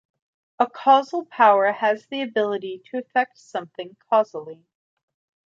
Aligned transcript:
A 0.57 0.67
causal 0.67 1.25
power 1.25 1.71
has 1.71 2.07
the 2.07 2.23
ability 2.23 2.81
to 2.89 2.97
affect 2.97 3.37
something 3.37 3.95
causally. 4.09 4.65